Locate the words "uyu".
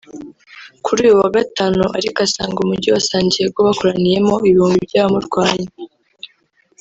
1.05-1.15